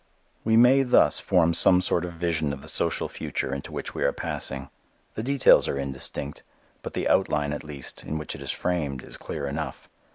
We 0.43 0.57
may 0.57 0.81
thus 0.81 1.19
form 1.19 1.53
some 1.53 1.79
sort 1.79 2.05
of 2.05 2.13
vision 2.13 2.53
of 2.53 2.63
the 2.63 2.67
social 2.67 3.07
future 3.07 3.53
into 3.53 3.71
which 3.71 3.93
we 3.93 4.01
are 4.03 4.11
passing. 4.11 4.69
The 5.13 5.21
details 5.21 5.67
are 5.67 5.77
indistinct. 5.77 6.41
But 6.81 6.93
the 6.93 7.07
outline 7.07 7.53
at 7.53 7.63
least 7.63 8.03
in 8.03 8.17
which 8.17 8.33
it 8.33 8.41
is 8.41 8.49
framed 8.49 9.03
is 9.03 9.15
clear 9.15 9.45
enough. 9.45 9.87